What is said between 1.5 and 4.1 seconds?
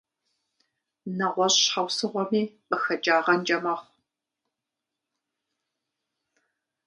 щхьэусыгъуэми къыхэкӀагъэнкӀэ мэхъу.